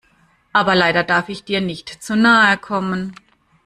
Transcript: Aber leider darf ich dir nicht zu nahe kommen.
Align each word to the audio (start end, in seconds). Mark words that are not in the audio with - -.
Aber 0.51 0.73
leider 0.73 1.03
darf 1.03 1.29
ich 1.29 1.43
dir 1.43 1.61
nicht 1.61 1.87
zu 2.01 2.15
nahe 2.15 2.57
kommen. 2.57 3.13